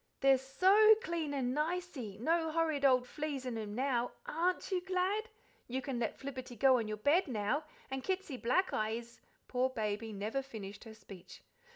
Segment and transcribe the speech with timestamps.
[0.21, 4.13] "They'se SO clean and nicey no horrid ole fleas 'n them now.
[4.27, 5.29] AREN't you glad?
[5.67, 10.11] You can let Flibberty go on your bed now, and Kitsy Blackeye is" Poor Baby
[10.11, 11.43] never finished her speech.